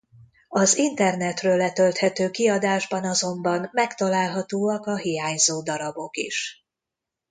[0.49, 6.65] Az internetről letölthető kiadásban azonban megtalálhatóak a hiányzó darabok is.